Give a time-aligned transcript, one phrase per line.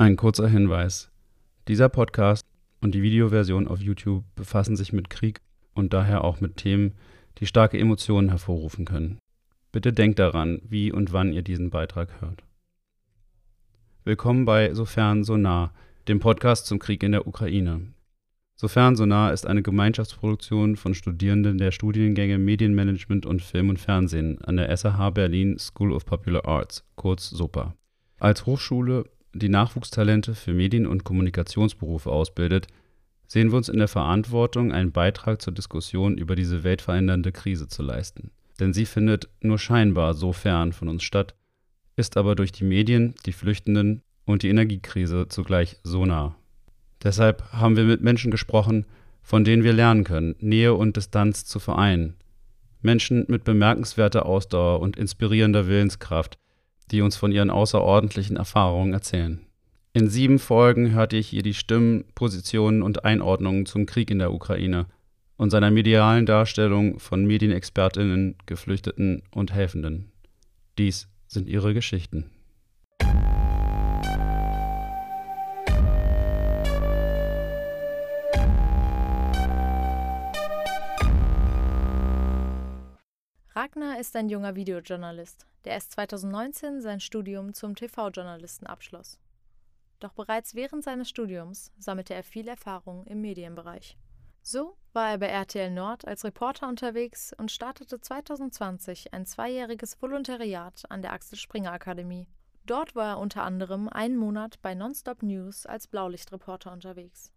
[0.00, 1.10] Ein kurzer Hinweis.
[1.66, 2.46] Dieser Podcast
[2.80, 5.40] und die Videoversion auf YouTube befassen sich mit Krieg
[5.74, 6.94] und daher auch mit Themen,
[7.38, 9.18] die starke Emotionen hervorrufen können.
[9.72, 12.44] Bitte denkt daran, wie und wann ihr diesen Beitrag hört.
[14.04, 15.72] Willkommen bei Sofern so nah,
[16.06, 17.92] dem Podcast zum Krieg in der Ukraine.
[18.54, 24.40] Sofern so nah ist eine Gemeinschaftsproduktion von Studierenden der Studiengänge Medienmanagement und Film und Fernsehen
[24.44, 27.74] an der SAH Berlin School of Popular Arts, kurz SOPA.
[28.20, 32.66] Als Hochschule, die Nachwuchstalente für Medien- und Kommunikationsberufe ausbildet,
[33.26, 37.82] sehen wir uns in der Verantwortung, einen Beitrag zur Diskussion über diese weltverändernde Krise zu
[37.82, 38.30] leisten.
[38.58, 41.34] Denn sie findet nur scheinbar so fern von uns statt,
[41.96, 46.36] ist aber durch die Medien, die Flüchtenden und die Energiekrise zugleich so nah.
[47.02, 48.86] Deshalb haben wir mit Menschen gesprochen,
[49.22, 52.16] von denen wir lernen können, Nähe und Distanz zu vereinen.
[52.80, 56.38] Menschen mit bemerkenswerter Ausdauer und inspirierender Willenskraft,
[56.90, 59.40] die uns von ihren außerordentlichen Erfahrungen erzählen.
[59.92, 64.32] In sieben Folgen hörte ich hier die Stimmen, Positionen und Einordnungen zum Krieg in der
[64.32, 64.86] Ukraine
[65.36, 70.12] und seiner medialen Darstellung von Medienexpertinnen, Geflüchteten und Helfenden.
[70.78, 72.30] Dies sind ihre Geschichten.
[83.68, 89.18] Ragnar ist ein junger Videojournalist, der erst 2019 sein Studium zum TV-Journalisten abschloss.
[90.00, 93.98] Doch bereits während seines Studiums sammelte er viel Erfahrung im Medienbereich.
[94.40, 100.84] So war er bei RTL Nord als Reporter unterwegs und startete 2020 ein zweijähriges Volontariat
[100.88, 102.26] an der Axel Springer Akademie.
[102.64, 107.32] Dort war er unter anderem einen Monat bei Nonstop News als Blaulichtreporter unterwegs.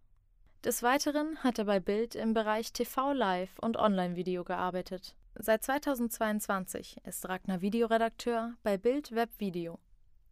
[0.63, 5.17] Des Weiteren hat er bei Bild im Bereich TV Live und Online-Video gearbeitet.
[5.35, 9.79] Seit 2022 ist Ragnar Videoredakteur bei Bild Web Video.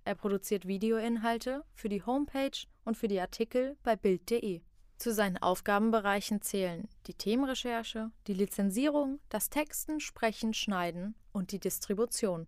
[0.04, 4.62] Er produziert Videoinhalte für die Homepage und für die Artikel bei Bild.de.
[4.98, 12.46] Zu seinen Aufgabenbereichen zählen die Themenrecherche, die Lizenzierung, das Texten, Sprechen, Schneiden und die Distribution.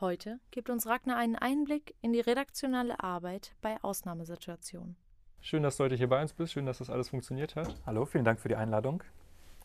[0.00, 4.96] Heute gibt uns Ragnar einen Einblick in die redaktionelle Arbeit bei Ausnahmesituationen.
[5.40, 6.52] Schön, dass du heute hier bei uns bist.
[6.52, 7.74] Schön, dass das alles funktioniert hat.
[7.84, 9.02] Hallo, vielen Dank für die Einladung.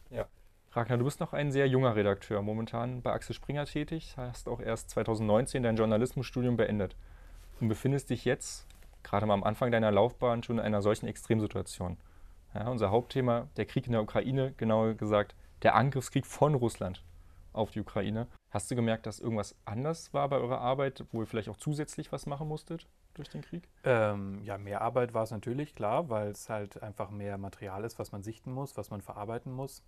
[0.10, 0.28] Ja.
[0.76, 4.60] Ragnar, du bist noch ein sehr junger Redakteur, momentan bei Axel Springer tätig, hast auch
[4.60, 6.98] erst 2019 dein Journalismusstudium beendet
[7.62, 8.68] und befindest dich jetzt,
[9.02, 11.96] gerade mal am Anfang deiner Laufbahn, schon in einer solchen Extremsituation.
[12.54, 17.06] Ja, unser Hauptthema, der Krieg in der Ukraine, genauer gesagt, der Angriffskrieg von Russland
[17.54, 18.28] auf die Ukraine.
[18.52, 22.12] Hast du gemerkt, dass irgendwas anders war bei eurer Arbeit, wo ihr vielleicht auch zusätzlich
[22.12, 23.70] was machen musstet durch den Krieg?
[23.86, 27.98] Ähm, ja, mehr Arbeit war es natürlich, klar, weil es halt einfach mehr Material ist,
[27.98, 29.82] was man sichten muss, was man verarbeiten muss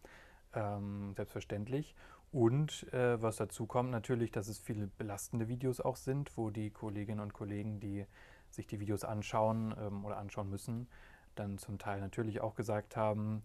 [0.53, 1.95] ähm, selbstverständlich.
[2.31, 6.71] Und äh, was dazu kommt natürlich, dass es viele belastende Videos auch sind, wo die
[6.71, 8.05] Kolleginnen und Kollegen, die
[8.49, 10.87] sich die Videos anschauen ähm, oder anschauen müssen,
[11.35, 13.43] dann zum Teil natürlich auch gesagt haben,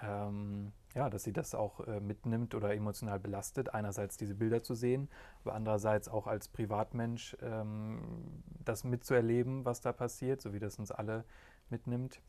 [0.00, 4.74] ähm, ja, dass sie das auch äh, mitnimmt oder emotional belastet, einerseits diese Bilder zu
[4.74, 5.08] sehen,
[5.44, 10.90] aber andererseits auch als Privatmensch ähm, das mitzuerleben, was da passiert, so wie das uns
[10.90, 11.24] alle
[11.70, 12.20] mitnimmt.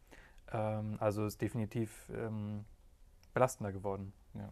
[0.51, 2.65] Ähm, also ist definitiv ähm,
[3.33, 4.13] belastender geworden.
[4.33, 4.51] Ja.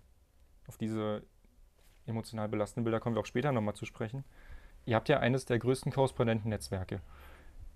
[0.67, 1.23] Auf diese
[2.05, 4.23] emotional belastenden Bilder kommen wir auch später nochmal zu sprechen.
[4.85, 7.01] Ihr habt ja eines der größten Korrespondentennetzwerke.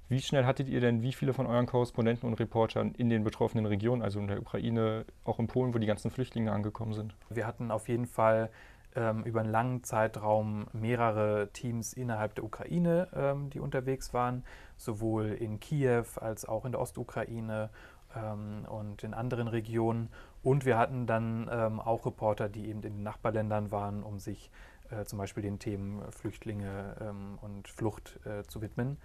[0.07, 3.65] Wie schnell hattet ihr denn wie viele von euren Korrespondenten und Reportern in den betroffenen
[3.65, 7.15] Regionen, also in der Ukraine, auch in Polen, wo die ganzen Flüchtlinge angekommen sind?
[7.29, 8.51] Wir hatten auf jeden Fall
[8.95, 14.43] ähm, über einen langen Zeitraum mehrere Teams innerhalb der Ukraine, ähm, die unterwegs waren,
[14.77, 17.71] sowohl in Kiew als auch in der Ostukraine
[18.15, 20.09] ähm, und in anderen Regionen.
[20.45, 24.51] Und wir hatten dann ähm, auch Reporter, die eben in den Nachbarländern waren, um sich
[24.91, 28.99] äh, zum Beispiel den Themen Flüchtlinge ähm, und Flucht äh, zu widmen.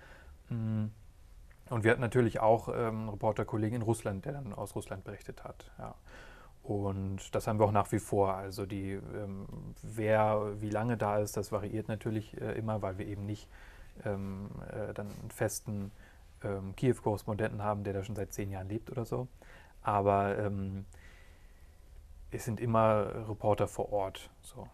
[0.51, 0.89] Mm.
[1.71, 5.73] Und wir hatten natürlich auch ähm, Reporterkollegen in Russland, der dann aus Russland berichtet hat.
[5.79, 5.95] Ja.
[6.63, 8.35] Und das haben wir auch nach wie vor.
[8.35, 9.47] Also die, ähm,
[9.83, 13.49] wer wie lange da ist, das variiert natürlich äh, immer, weil wir eben nicht
[14.05, 15.91] ähm, äh, dann einen festen
[16.45, 19.27] ähm, Kiew-Korrespondenten haben, der da schon seit zehn Jahren lebt oder so.
[19.81, 20.85] Aber ähm,
[22.31, 24.31] es sind immer Reporter vor Ort.
[24.43, 24.69] So.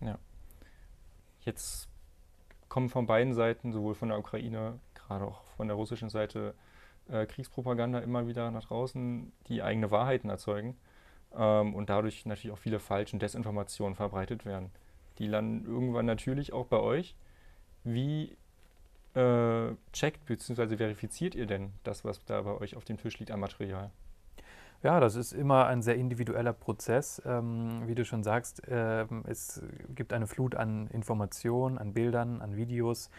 [0.00, 0.18] Ja.
[1.40, 1.88] Jetzt
[2.68, 6.54] kommen von beiden Seiten, sowohl von der Ukraine, gerade auch von der russischen Seite,
[7.08, 10.76] äh, Kriegspropaganda immer wieder nach draußen, die eigene Wahrheiten erzeugen
[11.36, 14.70] ähm, und dadurch natürlich auch viele falsche Desinformationen verbreitet werden.
[15.18, 17.14] Die landen irgendwann natürlich auch bei euch.
[17.84, 18.36] Wie
[19.14, 20.76] äh, checkt bzw.
[20.76, 23.90] verifiziert ihr denn das, was da bei euch auf dem Tisch liegt an Material?
[24.84, 27.22] Ja, das ist immer ein sehr individueller Prozess.
[27.24, 29.62] Ähm, wie du schon sagst, ähm, es
[29.94, 33.10] gibt eine Flut an Informationen, an Bildern, an Videos,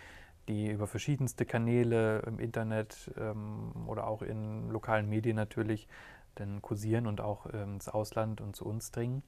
[0.48, 5.88] die über verschiedenste Kanäle im Internet ähm, oder auch in lokalen Medien natürlich
[6.36, 9.24] dann kursieren und auch ähm, ins Ausland und zu uns dringen.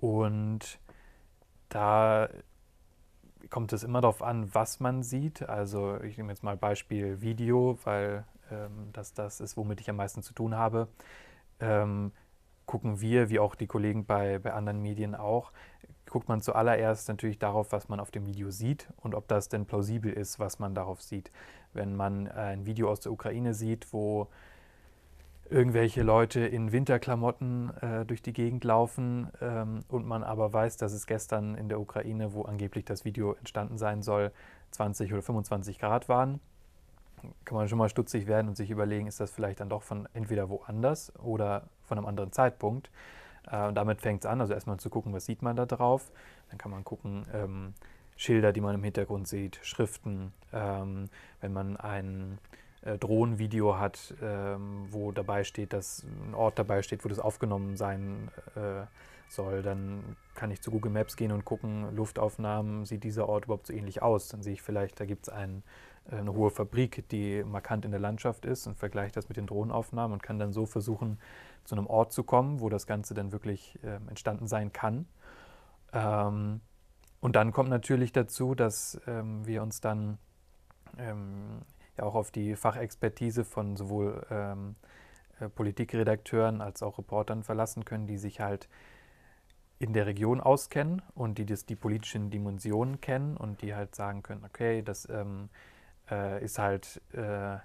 [0.00, 0.80] Und
[1.68, 2.28] da
[3.50, 5.48] kommt es immer darauf an, was man sieht.
[5.48, 9.96] Also ich nehme jetzt mal Beispiel Video, weil ähm, das das ist, womit ich am
[9.96, 10.88] meisten zu tun habe.
[11.60, 12.12] Ähm,
[12.66, 15.52] gucken wir, wie auch die Kollegen bei, bei anderen Medien auch,
[16.06, 19.66] guckt man zuallererst natürlich darauf, was man auf dem Video sieht und ob das denn
[19.66, 21.30] plausibel ist, was man darauf sieht.
[21.72, 24.28] Wenn man ein Video aus der Ukraine sieht, wo
[25.50, 30.92] irgendwelche Leute in Winterklamotten äh, durch die Gegend laufen ähm, und man aber weiß, dass
[30.92, 34.32] es gestern in der Ukraine, wo angeblich das Video entstanden sein soll,
[34.72, 36.40] 20 oder 25 Grad waren,
[37.44, 40.08] kann man schon mal stutzig werden und sich überlegen, ist das vielleicht dann doch von
[40.12, 42.90] entweder woanders oder von einem anderen Zeitpunkt.
[43.50, 46.10] Äh, damit fängt es an, also erstmal zu gucken, was sieht man da drauf.
[46.50, 47.74] Dann kann man gucken, ähm,
[48.16, 51.08] Schilder, die man im Hintergrund sieht, Schriften, ähm,
[51.40, 52.38] wenn man ein
[52.82, 57.76] äh, Drohnenvideo hat, ähm, wo dabei steht, dass ein Ort dabei steht, wo das aufgenommen
[57.76, 58.86] sein äh,
[59.28, 63.66] soll, dann kann ich zu Google Maps gehen und gucken, Luftaufnahmen, sieht dieser Ort überhaupt
[63.66, 64.28] so ähnlich aus?
[64.28, 65.62] Dann sehe ich vielleicht, da gibt es ein,
[65.97, 69.46] äh, eine hohe Fabrik, die markant in der Landschaft ist und vergleiche das mit den
[69.46, 71.18] Drohnenaufnahmen und kann dann so versuchen,
[71.64, 75.06] zu einem Ort zu kommen, wo das Ganze dann wirklich äh, entstanden sein kann.
[75.92, 76.60] Ähm,
[77.20, 80.18] und dann kommt natürlich dazu, dass ähm, wir uns dann
[80.96, 81.62] ähm,
[81.96, 84.76] ja auch auf die Fachexpertise von sowohl ähm,
[85.40, 88.68] äh, Politikredakteuren als auch Reportern verlassen können, die sich halt
[89.78, 94.22] in der Region auskennen und die das, die politischen Dimensionen kennen und die halt sagen
[94.22, 95.50] können, okay, das ähm,
[96.10, 97.56] äh, ist halt äh,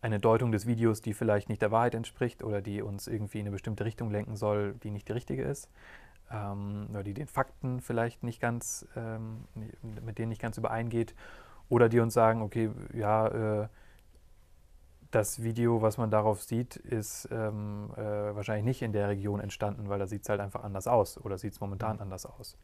[0.00, 3.46] eine Deutung des Videos, die vielleicht nicht der Wahrheit entspricht oder die uns irgendwie in
[3.46, 5.68] eine bestimmte Richtung lenken soll, die nicht die richtige ist.
[6.30, 9.44] Ähm, oder die den Fakten vielleicht nicht ganz, ähm,
[10.04, 11.14] mit denen nicht ganz übereingeht.
[11.68, 13.68] Oder die uns sagen, okay, ja, äh,
[15.10, 18.00] das Video, was man darauf sieht, ist ähm, äh,
[18.34, 21.38] wahrscheinlich nicht in der Region entstanden, weil da sieht es halt einfach anders aus oder
[21.38, 22.02] sieht es momentan mhm.
[22.02, 22.56] anders aus.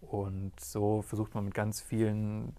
[0.00, 2.54] Und so versucht man mit ganz vielen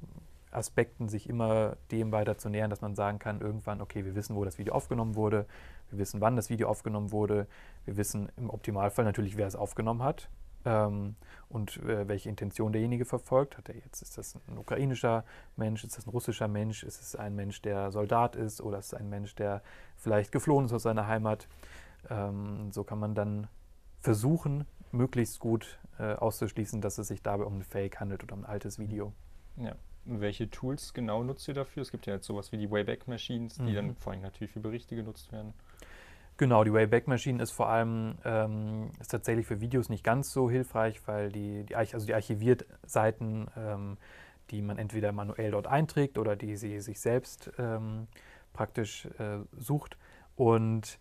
[0.55, 4.35] Aspekten sich immer dem weiter zu nähern, dass man sagen kann, irgendwann, okay, wir wissen,
[4.35, 5.45] wo das Video aufgenommen wurde,
[5.89, 7.47] wir wissen, wann das Video aufgenommen wurde,
[7.85, 10.29] wir wissen im Optimalfall natürlich, wer es aufgenommen hat
[10.65, 11.15] ähm,
[11.50, 13.57] und äh, welche Intention derjenige verfolgt.
[13.57, 15.23] Hat er jetzt, ist das ein ukrainischer
[15.55, 18.88] Mensch, ist das ein russischer Mensch, ist es ein Mensch, der Soldat ist oder ist
[18.88, 19.61] es ein Mensch, der
[19.97, 21.47] vielleicht geflohen ist aus seiner Heimat.
[22.09, 23.47] Ähm, so kann man dann
[24.00, 28.41] versuchen, möglichst gut äh, auszuschließen, dass es sich dabei um ein Fake handelt oder um
[28.41, 29.13] ein altes Video.
[29.57, 29.75] Ja.
[30.05, 31.81] Welche Tools genau nutzt ihr dafür?
[31.81, 33.75] Es gibt ja jetzt sowas wie die Wayback Machines, die mhm.
[33.75, 35.53] dann vor allem natürlich für Berichte genutzt werden.
[36.38, 40.50] Genau, die Wayback Machine ist vor allem ähm, ist tatsächlich für Videos nicht ganz so
[40.50, 43.97] hilfreich, weil die, die, also die Archiviertseiten, ähm,
[44.50, 48.07] die man entweder manuell dort einträgt oder die sie sich selbst ähm,
[48.51, 49.97] praktisch äh, sucht.
[50.35, 50.97] Und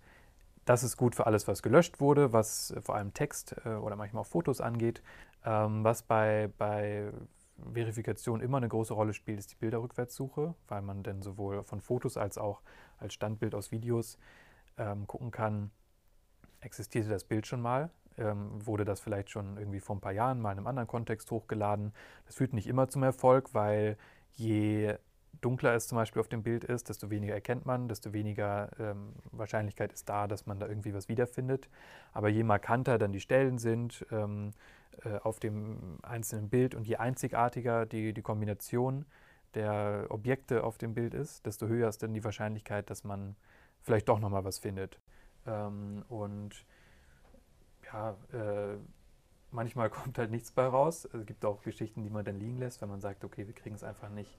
[0.64, 4.22] das ist gut für alles, was gelöscht wurde, was vor allem Text äh, oder manchmal
[4.22, 5.02] auch Fotos angeht.
[5.44, 7.10] Ähm, was bei, bei
[7.72, 12.16] Verifikation immer eine große Rolle spielt, ist die Bilderrückwärtssuche, weil man dann sowohl von Fotos
[12.16, 12.62] als auch
[12.98, 14.18] als Standbild aus Videos
[14.78, 15.70] ähm, gucken kann,
[16.60, 20.40] existierte das Bild schon mal, ähm, wurde das vielleicht schon irgendwie vor ein paar Jahren
[20.40, 21.92] mal in einem anderen Kontext hochgeladen.
[22.26, 23.96] Das führt nicht immer zum Erfolg, weil
[24.32, 24.96] je
[25.40, 29.14] dunkler es zum Beispiel auf dem Bild ist, desto weniger erkennt man, desto weniger ähm,
[29.32, 31.68] Wahrscheinlichkeit ist da, dass man da irgendwie was wiederfindet.
[32.12, 34.52] Aber je markanter dann die Stellen sind ähm,
[35.04, 39.04] äh, auf dem einzelnen Bild und je einzigartiger die, die Kombination
[39.54, 43.36] der Objekte auf dem Bild ist, desto höher ist dann die Wahrscheinlichkeit, dass man
[43.82, 44.98] vielleicht doch nochmal was findet.
[45.46, 46.64] Ähm, und
[47.92, 48.76] ja, äh,
[49.50, 51.08] manchmal kommt halt nichts bei raus.
[51.12, 53.74] Es gibt auch Geschichten, die man dann liegen lässt, wenn man sagt, okay, wir kriegen
[53.74, 54.38] es einfach nicht,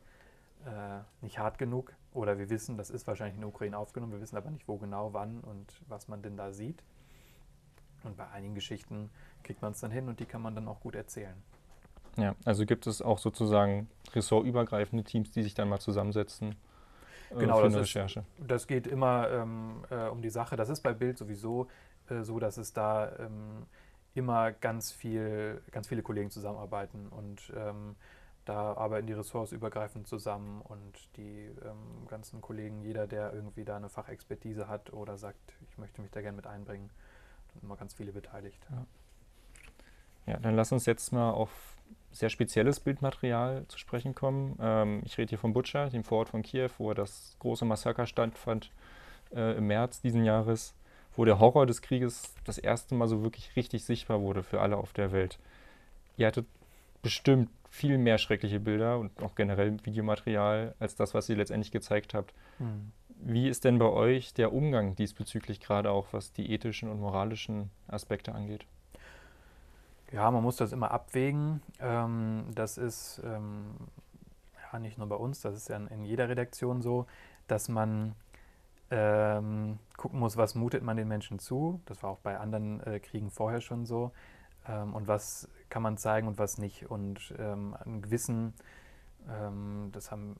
[0.66, 1.94] äh, nicht hart genug.
[2.14, 4.78] Oder wir wissen, das ist wahrscheinlich in der Ukraine aufgenommen, wir wissen aber nicht, wo
[4.78, 6.84] genau, wann und was man denn da sieht.
[8.04, 9.10] Und bei einigen Geschichten
[9.44, 11.36] kriegt man es dann hin und die kann man dann auch gut erzählen.
[12.18, 16.56] Ja, also gibt es auch sozusagen ressortübergreifende Teams, die sich dann mal zusammensetzen
[17.32, 18.20] äh, genau, für eine das Recherche.
[18.20, 20.56] Ist, das geht immer ähm, äh, um die Sache.
[20.56, 21.68] Das ist bei Bild sowieso
[22.10, 23.66] äh, so, dass es da ähm,
[24.14, 27.96] immer ganz viel, ganz viele Kollegen zusammenarbeiten und ähm,
[28.46, 33.78] da arbeiten die Ressorts übergreifend zusammen und die ähm, ganzen Kollegen, jeder, der irgendwie da
[33.78, 36.90] eine Fachexpertise hat oder sagt, ich möchte mich da gerne mit einbringen,
[37.62, 38.60] immer ganz viele beteiligt.
[38.70, 40.34] Ja.
[40.34, 41.50] ja, dann lass uns jetzt mal auf
[42.12, 44.58] sehr spezielles Bildmaterial zu sprechen kommen.
[44.62, 48.72] Ähm, ich rede hier von Butscha, dem Vorort von Kiew, wo das große Massaker stattfand
[49.36, 50.76] äh, im März diesen Jahres,
[51.16, 54.78] wo der Horror des Krieges das erste Mal so wirklich richtig sichtbar wurde für alle
[54.78, 55.40] auf der Welt.
[56.18, 56.46] Ihr hattet
[57.02, 62.14] bestimmt viel mehr schreckliche Bilder und auch generell Videomaterial als das, was ihr letztendlich gezeigt
[62.14, 62.34] habt.
[62.60, 62.92] Mhm.
[63.26, 67.72] Wie ist denn bei euch der Umgang diesbezüglich gerade auch, was die ethischen und moralischen
[67.88, 68.66] Aspekte angeht?
[70.12, 71.62] Ja, man muss das immer abwägen.
[71.80, 73.76] Ähm, das ist ähm,
[74.72, 77.08] ja nicht nur bei uns, das ist ja in jeder Redaktion so,
[77.48, 78.14] dass man
[78.92, 81.82] ähm, gucken muss, was mutet man den Menschen zu.
[81.86, 84.12] Das war auch bei anderen äh, Kriegen vorher schon so.
[84.68, 86.92] Ähm, und was kann man zeigen und was nicht.
[86.92, 88.54] Und ähm, einen gewissen,
[89.30, 90.36] ähm, das haben,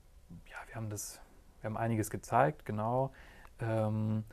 [0.46, 1.20] ja, wir haben das,
[1.64, 3.10] wir haben einiges gezeigt, genau.
[3.58, 4.24] Ähm,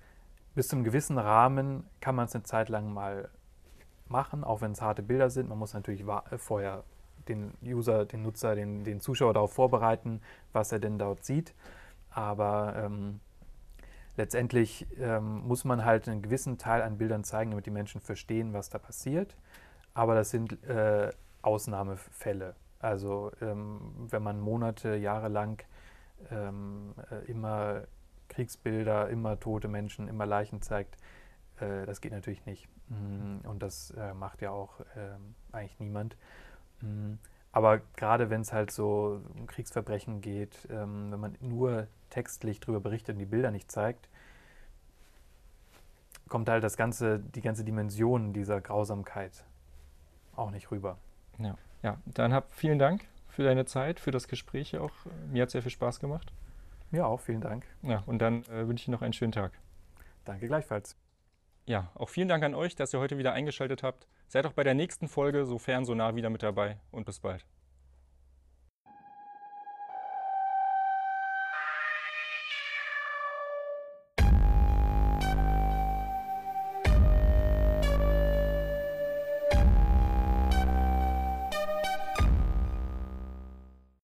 [0.53, 3.29] bis zu einem gewissen Rahmen kann man es eine Zeit lang mal
[4.09, 5.47] machen, auch wenn es harte Bilder sind.
[5.47, 6.83] Man muss natürlich äh, vorher
[7.29, 10.21] den User, den Nutzer, den, den Zuschauer darauf vorbereiten,
[10.51, 11.53] was er denn dort sieht.
[12.09, 13.21] Aber ähm,
[14.17, 18.51] letztendlich ähm, muss man halt einen gewissen Teil an Bildern zeigen, damit die Menschen verstehen,
[18.51, 19.38] was da passiert.
[19.93, 22.55] Aber das sind äh, Ausnahmefälle.
[22.79, 25.63] Also ähm, wenn man Monate, Jahre lang
[26.30, 27.84] ähm, äh, immer
[28.30, 30.96] Kriegsbilder, immer tote Menschen, immer Leichen zeigt,
[31.60, 32.68] äh, das geht natürlich nicht.
[32.90, 36.16] Mm, und das äh, macht ja auch ähm, eigentlich niemand.
[36.82, 37.16] Mm,
[37.51, 42.80] aber gerade wenn es halt so um Kriegsverbrechen geht, ähm, wenn man nur textlich darüber
[42.80, 44.08] berichtet und die Bilder nicht zeigt,
[46.30, 49.44] kommt halt das ganze, die ganze Dimension dieser Grausamkeit
[50.36, 50.98] auch nicht rüber.
[51.40, 51.98] Ja, ja.
[52.06, 54.91] dann hab vielen Dank für deine Zeit, für das Gespräch auch.
[55.31, 56.31] Mir hat sehr viel Spaß gemacht.
[56.91, 57.65] Mir auch, vielen Dank.
[57.81, 59.53] Ja, und dann äh, wünsche ich noch einen schönen Tag.
[60.25, 60.97] Danke gleichfalls.
[61.65, 64.07] Ja, auch vielen Dank an euch, dass ihr heute wieder eingeschaltet habt.
[64.27, 67.19] Seid auch bei der nächsten Folge so fern, so nah wieder mit dabei und bis
[67.19, 67.45] bald.